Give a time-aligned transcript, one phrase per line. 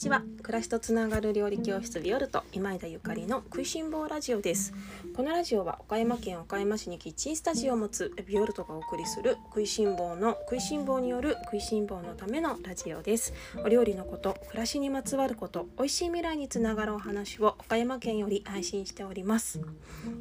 [0.00, 0.22] ちは。
[0.42, 4.72] 暮らしとつながる料理教室ビオルト今枝ゆかりの食いしん坊ラジオです。
[5.14, 13.34] このラジオは岡山県岡山市にキッチンスタジオを持つビオルトがお送りする食いしん坊の食いしん坊による食いしん坊のためのラジオです。
[13.62, 19.60] お料理のこと暮らしにまつわること美味しい未来につながるお話を岡山県より配信しております。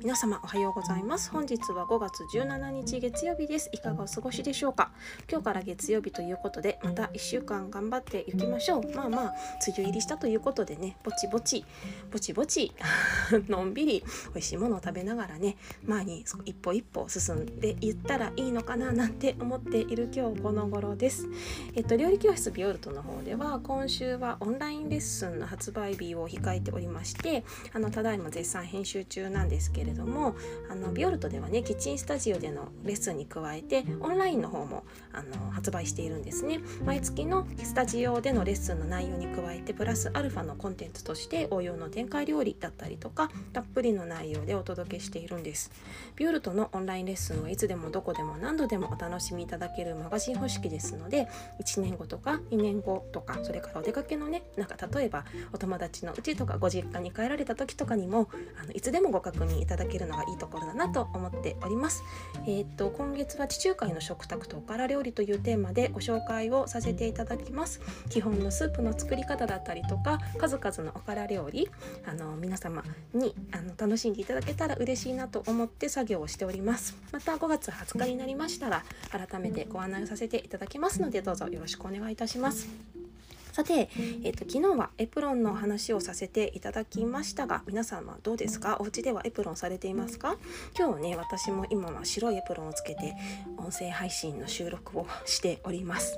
[0.03, 1.31] 皆様おはようございます。
[1.31, 3.69] 本日は5月17日月曜日です。
[3.71, 4.91] いかがお過ごしでしょうか。
[5.31, 8.93] 今日から月曜日ということでまた1週間頑張っていきましょう。
[8.93, 9.33] まあまあ
[9.71, 11.65] 梅雨入りしたということでねぼちぼち
[12.11, 12.73] ぼちぼち
[13.47, 21.27] のんびり美味しいものを食べながらね前に一歩一歩進んでいったらいいのかななんて思っている今日この頃です。
[21.75, 27.43] えっと料理教室ビオルトの方では今週はオンラインレッスンの発売日を控えておりまして
[27.73, 30.35] あのただいま絶賛編集中なんですけれども
[30.69, 36.59] あのビオルトではねキッチンスタジオでのレッスンに加えてオンラインの方もあの発売しているんですね。
[36.85, 45.71] 毎月のスタジオでのレッスンの内容に加えてプラスアルファのコンテンツとして応用の展開料理だったりとかたっぷりの内容でお届けしているんです。
[46.15, 51.27] ビオルトのオンラインレッスンはいつでもどこでも何度でもお楽しみいただけるマガジン方式ですので
[51.61, 58.29] 1年後とか2年後とかそれからお出かけのねなんか例えばお友達のうちとかご実家に帰られた時とかにも
[58.61, 62.03] あのいつでもご確認いただけるのがいいところだなと思っております。
[62.45, 67.81] えー、っと今月は地中海の食卓とおから料理というテーマでご紹介をさせていただきます。
[68.09, 71.69] 基本のスープの作り方だったりとか数々のおから料理
[72.05, 72.83] あの皆様
[73.13, 76.95] にあの楽しんでいただけたら嬉しいなと思って作業をしております。
[77.11, 82.98] また5月20日になりましたら改めてご案内をさせていただきますのでどうぞよろしくお願いいたします。
[83.59, 83.89] さて、
[84.23, 88.77] えーと、昨日はエプロンの話をさせていただきましたが皆さんはどうですか？
[88.79, 90.37] お家ではエプロンされていますか？
[90.77, 93.17] 今日ね私も今は白いエプロンをつけて
[93.57, 96.17] 音声配信の収録をしております。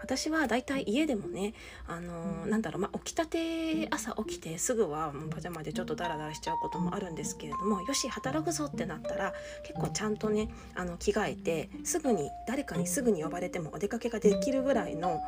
[0.00, 1.52] 私はだいたい家でもね
[1.86, 9.34] あのー、なんだろう、まあ、起きたて朝起きてすぐはパジャマでちょっとダラダラしちゃうこともあるんですけれどもよし働くぞってなったら
[9.66, 15.20] 結構ちゃんとねあの着替えてすぐに誰かにすぐに呼ばれてもお出かけができるぐらいのあの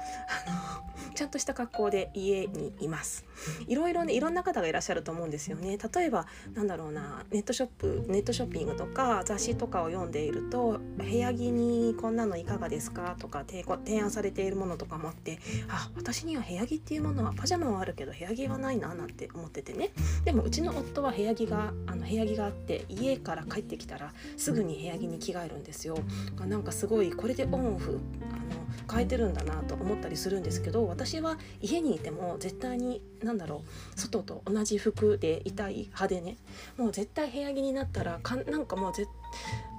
[1.15, 3.25] ちゃんとしたした格好で家にいます。
[3.67, 5.79] いろいろねいろんな方がいらっしゃると思うんですよね。
[5.95, 13.17] 例えばなんだろうなネットショップネットショッピングとか雑誌とかを読んでいると部屋着にこんなのいかがですか？
[13.19, 13.65] とか提
[14.01, 15.39] 案されているものとかもあって
[15.69, 19.91] あ私には部屋着っていうものはパジャマはあるけど部屋着はないななんて思っててね。
[20.25, 25.99] でもうちの夫は部屋着があの部屋着があって家から帰ってきたらすぐに部屋着に着替えるんですよ。
[26.47, 27.99] なんかすごいこれでオンオフ
[28.31, 28.60] あの
[28.91, 33.63] 変えてるんだなと思ったりするんですけど私は家にいても絶対に何だろ
[33.97, 36.37] う外と同じ服でいたい派でね
[36.77, 39.07] もう絶対部屋着になったらかなんかもうぜ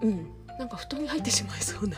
[0.01, 1.97] うんなんか布団に入ってしまいそうな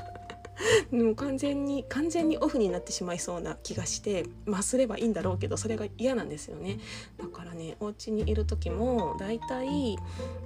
[0.91, 6.80] もう完全に完全にオフになってしまいそうな気がしてまあすればいいんだろうけどそれが嫌なんですよね
[7.18, 9.97] だからねお家にいる時もだいたい、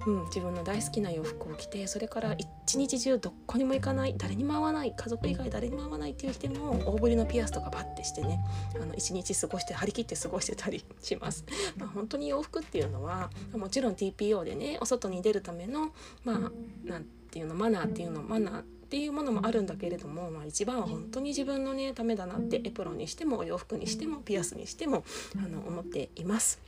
[0.06, 2.35] うん、自分の大好きな洋服を着てそれから
[2.66, 8.39] 一日中どこにも行かない誰にも会わない家族以外誰にも会わないっていう人も大ぶりのピアスとかバッてしてね
[8.81, 11.45] あの一日過ごして張り切って過ごしてたりします。
[11.78, 15.91] まあ、本当に洋服っていうのはもちろん TPO でねお外に出るための
[16.24, 16.51] まあ
[16.89, 25.03] なんていうのマナーっていうのマナーっていうものもあるんだけれども、まあ、一番は本当に自分のねためだなってエプロンにしてもお洋服にしてもピアスにしても
[25.36, 26.68] あの思っています。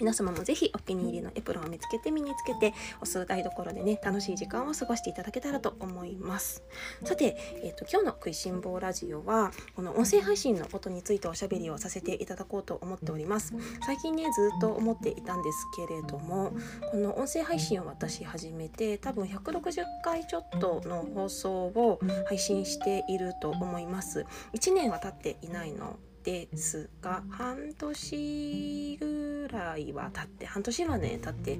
[0.00, 6.62] 皆様もぜひお気に入りのエプロンを見つけて身につけてお数台所でね楽しい時間を過ごしていただけたらと思います
[7.04, 13.54] さて、えーと、今日の食いしん坊ラジオはこの音声配信のことについておしゃべりをさせていただこうと思っております
[13.86, 16.52] 最近ねずっと思っていたんですけれども
[16.90, 24.24] この音声配信を私始めて多分160回ちょっとの放送を配信していると思います。
[24.54, 31.58] 1年は経っていないのですが半年ぐらいは経って半年はね経って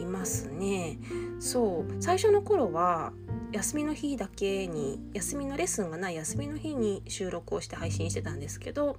[0.00, 0.98] いますね。
[1.38, 3.12] そう最初の頃は
[3.52, 8.96] 休みの日だけに休みのレッスンがない休みの日に収録をして配信してたんですけど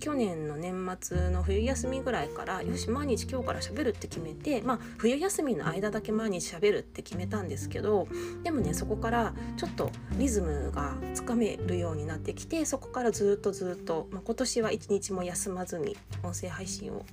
[0.00, 8.08] 去年の年末の冬休みぐらいからよし毎日今日から喋るって決めてまあ冬休みの間だけ毎日喋るって決めたんですけど
[8.42, 17.04] でもねそこからちょっとリズムがつかめるようになってきてそこからずっとずっと、まあ、今年は一日も休まずに音声配信を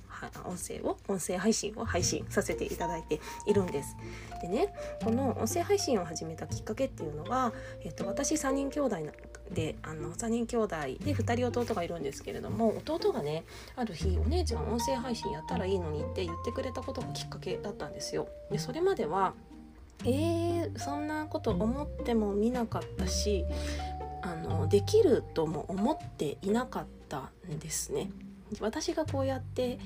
[0.44, 3.96] 音声を音声配信を配信させていただいているんです。
[4.40, 4.74] でね
[5.04, 8.96] この音声配信を始めたきっかけっていうのは、えっと、私3人兄弟
[9.52, 13.44] であの3人兄弟で2人弟がいるんですけれども弟がね
[13.76, 18.28] ある日「お姉ちゃん音声配信やったらいいのに」って言ってくれたことがきっかけだったんですよ。
[18.50, 19.34] でそれまでは
[20.04, 23.44] えー、そんなこと思ってもみなかったし
[24.22, 28.10] あのできるとも思っていなかったんですね。
[28.60, 29.78] 私がこうやって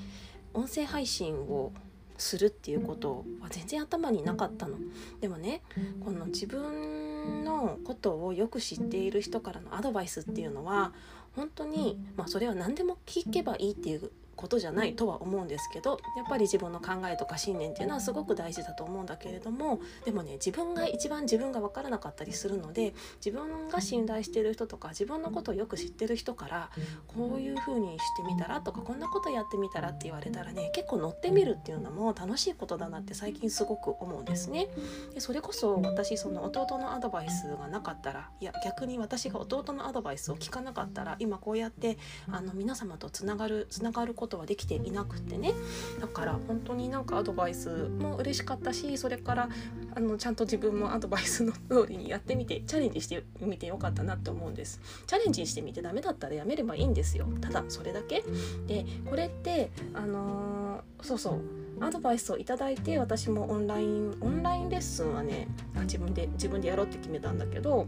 [0.53, 1.71] 音声配信を
[2.17, 4.77] するっていうことは全然頭になかったの。
[5.21, 5.61] でもね
[6.03, 10.93] この自分のことをよく知っている人からのアドバイスっていうのは
[11.35, 22.93] 本当にまあそれは何でも聞けばいいっていうことじゃないとは思うんですけどやっぱり自分の考えとか信念っていうのはすごく大事だと思うんだけれどもでもね自分が一番自分が分からなかったりするので
[23.23, 26.69] 自分が信頼してる人とか自分のことをよく知ってる人から
[27.07, 34.67] こういう風にしてみたらとかこんなことやってみたらって言われたらね結構乗ってみるっていうのも楽しいことだなって最近すごく思うんですね。
[35.13, 41.97] でそれこそ私その弟のアドバイスがなかったらいや逆に私が弟のアドバイスを聞かなかったら今こうやって
[42.29, 45.53] あの皆様とつながるつながることことはできていなくてね。
[46.01, 49.49] だから本当になんかアドバイスも嬉しかったしそれから
[49.95, 54.81] あのちゃんと自分もアドバイスの通りにやってみてチャレンジしてみてよかったなって思うんです。
[55.07, 57.27] チャレンジしてみてダメだったらやめればいいんですよ。
[57.39, 58.23] ただそれだけ。
[58.67, 61.41] でこれってあのー、そうそう。
[61.79, 65.47] アドバイスをいただいて私もオンラインオンラインレッスンはね
[65.81, 67.85] 自分で自分でやろうって決めたんだけど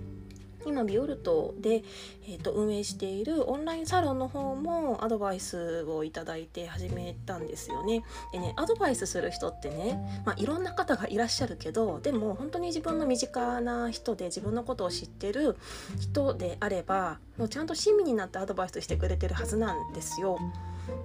[0.66, 1.84] 今ビオルトで、
[2.28, 8.04] えーと、運営しているオンラインサロンの方もアドバイスをいただいて始めたんですよね。
[8.32, 15.58] でねアドバイスする人ってね、まあ、いろんな方がいらっしゃるけどでも本当に自分の身近な人で自分のことを知ってる
[16.00, 20.40] 人であればもうちゃんと親身になってアドバイスしてくれてるはずなんですよ。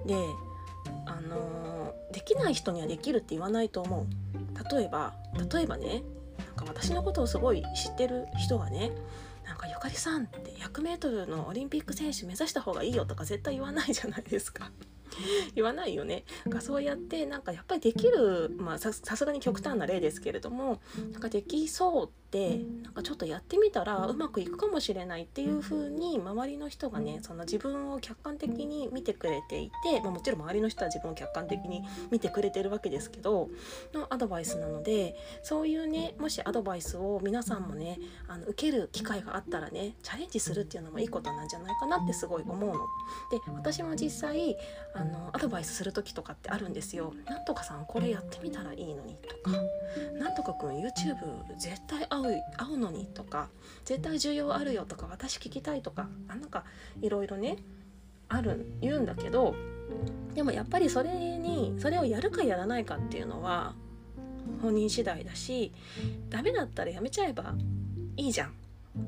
[0.05, 0.15] で
[1.05, 4.05] あのー、できない人にはできるって言わないと思う。
[4.75, 5.13] 例えば
[5.51, 6.03] 例えばね
[6.67, 8.91] 私のことをすごい知ってる人がね
[9.45, 14.71] なんかゆかりさんって 100m のオリンピック選手目指した方がいいよとか絶対言わないじゃないですか。
[15.55, 16.25] 言わないよね。
[16.47, 20.81] がそうやってなんかやっぱりできるまあさすがに極端な例ですけれども
[21.11, 22.24] なんかできそうって
[22.83, 33.49] なんかちょっとやってみたらうまくいくかもしれないっていう風に周りの人がねその自分を客観的に見てくれていて、まあ、もちろん周りの人は自分を客観的に見てくれてるわけですけど
[33.93, 42.75] のアドバイスなのでそういうねもしアドバイスを皆さんもねあの受ける機会があったらねチャレンジするっていうのもいいことなんじゃないかなってすごい思うの。
[43.31, 44.57] で私も実際
[44.93, 47.13] あのアドバイスする時とかってあるんですよ。
[47.25, 49.57] なんとかさんこれやってみたらいいのにとか
[50.19, 50.85] なんとかくん YouTube
[51.57, 52.24] 絶対合う
[52.57, 53.49] 合うのにとか
[53.83, 56.63] 絶対需要あるよとか私聞きたいとかあなんか
[57.01, 57.57] いろいろね
[58.29, 59.55] ある言うんだけど
[60.33, 63.73] でもやっぱりそれにそれをやるかやらないかっていうのは
[64.61, 65.71] 本人次第だし
[66.29, 67.55] ダメだったらやめちゃえば
[68.17, 68.53] いいじゃん。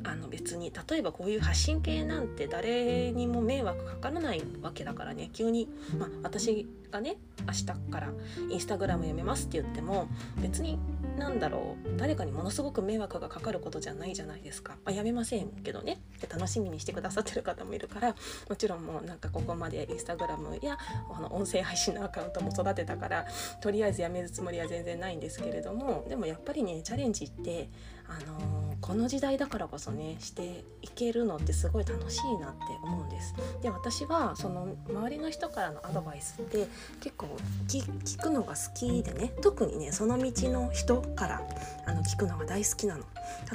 [0.04, 5.30] あの別に例えばこういう発信系なんて誰にも迷惑かからないわけだからね。
[5.32, 7.16] 急に、まあ、私がね
[7.46, 8.10] 明日から
[8.50, 10.10] インスタグラムやめますって言っても
[10.42, 10.78] 別に
[11.18, 16.00] なんだろう誰かにものすごく迷惑がかかることじゃないじゃないですか、まあ、やめませんけどね。
[16.22, 18.16] で楽しみにしてくださってる方もいるから
[18.50, 20.78] もちろんもうなんかここまでインスタグラムや
[21.12, 23.26] あの音声配信のアカウントも育てたから
[23.62, 27.70] とりあえずやめるつもりは全然ないんですけれどもでもやっぱりねチャレンジって
[28.08, 33.34] あのー、この時代だからこそねしていけるのってすごい楽しいなって思うんです。
[33.62, 36.68] で私はその周りの人からのアドバイスって
[37.02, 37.28] 結構
[37.68, 41.42] 聞くのが好きでね特にねその道の人から
[41.86, 43.04] あの聞くのが大好きなの。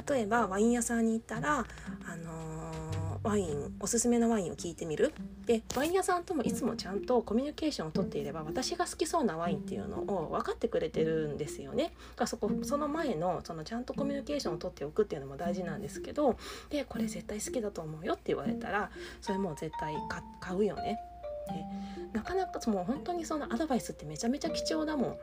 [0.07, 5.13] 例えばワイン屋さんに行ったらあのーワインおすすめのワインを聞いてみる？
[5.45, 11.93] でワイン屋さんともいつもちゃんとコミュニケーションをとっていれば私が好きそうなワインっていうのを分かってくれてるんですよね。
[12.17, 16.37] がそこその前のそのちゃんとコミュニケーションをとっておくっていうのも大事なんですけど
[16.69, 19.95] でこれ絶対好きだと思うよって言われたらそれもう絶対
[20.41, 20.99] 買うよね。
[21.47, 21.65] で
[22.13, 25.17] なかなかもう本当にそのアドバイスってめちゃめちゃ貴重だもん。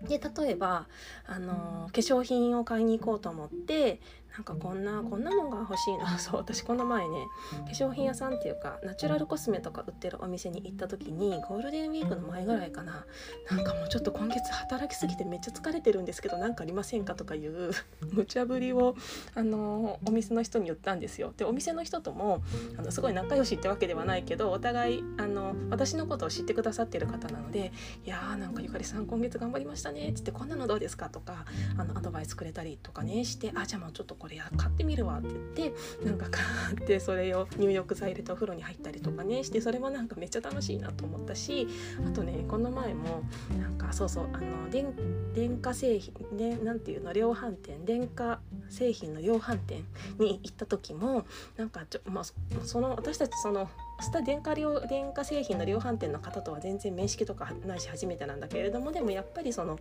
[0.00, 0.86] で例えば
[1.26, 4.00] あの化粧品を買いに行こうと思って
[4.34, 13.04] なんかこんなこんなのが欲しいな そう私この前ね化粧品屋さんっていうかナチュラルコスメとか売ってるお店に行った時にゴールデンウィークの前ぐらいかな
[13.50, 17.72] なんかもうちょっと今月働きすぎてめっちゃ疲れてるんですけど何かありませんかとかいう
[18.12, 18.94] 無茶ぶりを
[19.34, 21.32] あのお店の人に言ったんですよ。
[21.36, 22.42] でお店の人とも
[22.78, 27.72] あのすごい仲良しってわけではないけどお互いあの私のことを知ってくださってる方なので
[28.04, 31.44] 「いやーなんかゆかりさん今月頑張りましたね」っつって「こんなのどうですか?」とか
[31.76, 36.42] あのアドバイスくれたりとかねして「あじゃあもうちょっとこれや買ってみるわって言ってなんか買
[36.74, 41.68] ってそれを入浴剤入れてお風呂に入ったりとかねしてそれもなんかめっちゃ楽しいなと思ったし
[42.06, 43.22] あとねこの前も
[43.58, 44.92] なんかそうそうあの電
[45.34, 49.84] 電化製品ねなんていうの量販店電化製品の量販店
[50.18, 51.24] に行った時も
[51.56, 52.24] なんかちょ、まあ、
[52.64, 53.68] その私たちその
[54.00, 59.78] した電化量電化製品の量販店の方とは全然面識とかないし初めてなんだけれどもでもやっぱりその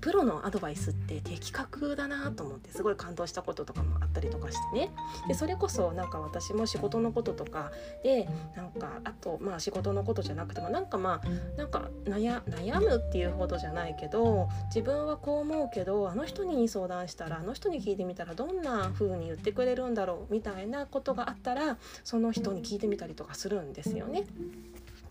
[0.00, 4.90] プロのアドバイスって的確だなと思ってすごい感動したこととかもあったりとかしてね。
[5.28, 24.24] でそれこそなんか私も仕事のこととかでなんかあとまあ仕事のことじゃなくてもなんかまあなんか悩むっていうほどじゃないけど自分はこう思うけどあの人に相談したらあの人に聞いてみたらどんな風に言ってくれるんだろうみたいなことがあったらその人に聞いてみたりとかするんですよね。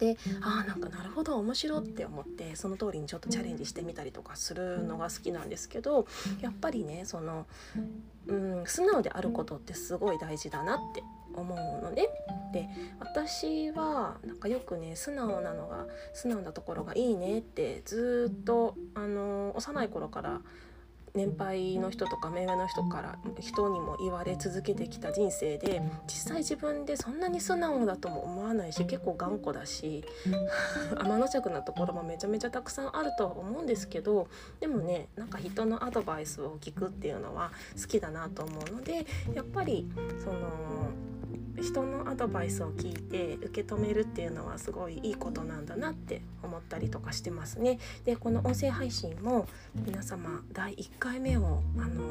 [0.02, 6.08] でああなんかなるほど面白って思ってその通りにちょっとチャレンジしてみたりとかするのが好きなんですけど
[6.42, 7.46] やっぱりねその、
[8.26, 11.04] うん、素直であることってすごい大事だなって
[11.36, 12.10] 思うのね。
[12.52, 12.68] で
[13.00, 20.42] 私はなんかよくね素直なのが素直なところがいいねってずっとあの幼い頃から
[21.14, 30.04] 年配の人とか目上の人から人にも言われ続けてきた人生で実際自分でそんなに素直だとも思わないし結構頑固だし
[30.98, 34.28] 天の着なところもめちゃめちゃたくさんあるとは思うんですけど
[34.60, 39.90] でもねなんか人のアドバイスを聞くっていうのは好きだなと思うのでやっぱり
[40.20, 40.40] その
[41.58, 47.80] 人のアドバイスを聞いて受け止めるっていうのはすごいいいことなんだなって思ったりとかしてますね。
[48.06, 52.04] でこの音声配信も皆様第1回目をあの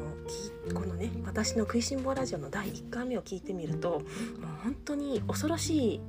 [0.73, 4.01] このね私の食いしん坊ラジオの第1回目を聞いてみるともう
[4.63, 6.01] 本当に恐ろしい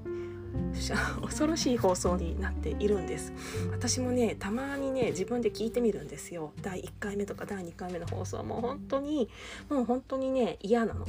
[1.22, 3.32] 恐ろしい放送になっているんです。
[3.70, 6.52] 私もねたまにね自分で聞いてみるんですよ。
[6.62, 9.28] 第1回目とか第2回目の放送もう本当に
[9.68, 11.06] もう本当にね嫌なの。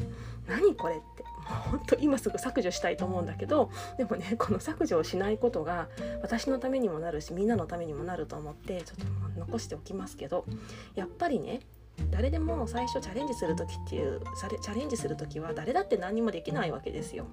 [0.48, 1.33] 何これって。
[1.46, 5.88] 本当今すぐ削除したいと思うんだけどでもねこの削除をしないことが
[6.22, 10.46] 私のためにもなるしみんなのためにもなると思ってちょっと残しておきますけど
[10.96, 11.62] やっぱりね
[12.12, 14.22] 誰でも最初チャレンジする時っていう
[14.62, 17.28] チャレンジする時は誰だって何もできないわけですよ。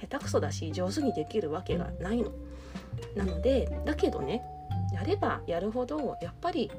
[0.00, 2.32] 下手くそだし上手にできるわけがないの。
[3.14, 4.42] なのでだけどね
[4.92, 6.70] やればやるほどやっぱり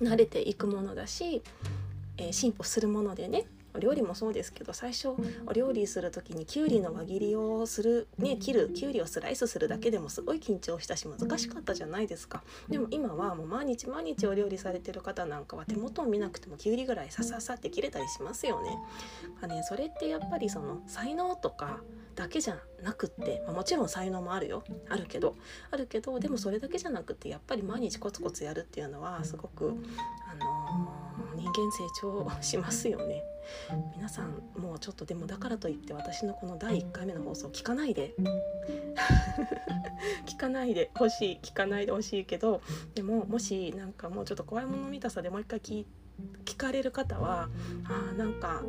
[0.00, 1.42] 慣れていくものだし、
[2.18, 5.08] えー、進歩するものでねお料理もそうですけど最初
[5.46, 18.78] お料理する時にきゅうりの輪切りをするね切るきゅうりをスライスするだけでもすごい緊張したし難しかったじゃないですかでも今はもう毎日毎日お料理されてる方なんかは手元を見なくてもきゅうりぐらいさささって切れたりしますよね。
[19.40, 21.80] あねそれってやっぱりその才能とか
[22.14, 24.64] だけじゃなくって、まあ、もちろん才能もあるよ。
[24.88, 25.36] あるけど
[25.70, 29.74] あるけどでもそれだけじゃなくってやっぱり毎日コツコツやるっていうのはすごく、
[30.30, 33.22] あのー、人間成長しますよね。
[33.96, 38.14] 皆さんもうちょっとでもだからといって私のこの第1回目の放送聞かないで
[40.26, 42.62] 聞かないでほしい聞かないでほしいけど
[42.94, 45.84] でももしなんかもうちょっと怖いもの見たさでもう一回聞
[46.44, 47.48] 聞かれる方は
[47.84, 48.62] あなんか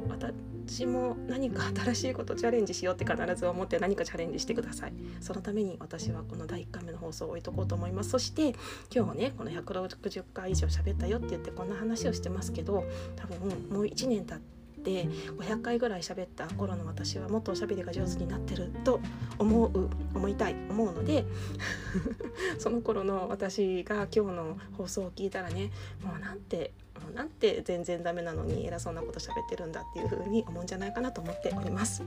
[0.65, 4.93] 私も何か新しいことチャレンジしようって必ず思って何かチャレンジしてください。
[5.19, 8.11] そのために私はこの第1回目の放送を置いとこうと思います。
[8.11, 8.55] そして
[8.93, 13.39] 今日ねこの160回以上喋ったよって言ってこんな話をしてますけど多分
[13.69, 14.39] もう1年経っ
[14.83, 15.05] て
[15.37, 18.99] 500回ぐらい喋った頃の私はもっとおしゃべりが上手になってると
[19.39, 21.25] 思う思いたい思うので
[22.59, 25.71] その頃の私が今日の放送を聞いたらね
[26.03, 26.73] もうなんて
[27.13, 32.03] なんて全然ダメなのに偉そうなこと喋ってるんだっていう風に思うんじゃないかなと思っております。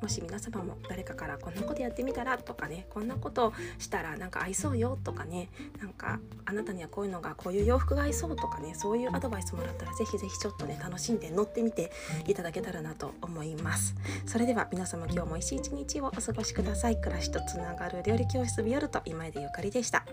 [0.00, 5.48] もし皆様も誰かからこんなことやってみたらとかねこんなことしたらなんか合いそうよとかね
[5.80, 11.92] なんかあなたにはこういうのがこういう洋服が合いそうとかねそういうアドバイスもらったらぜひぜひちょっとね楽しんで乗ってみて
[12.26, 13.94] いただけたらなと思います。
[14.26, 17.00] それでは皆様今日も一日一日をお過ごしください。
[17.00, 20.04] 暮らしとつながる料理教室ビオルと今井でゆかりでした。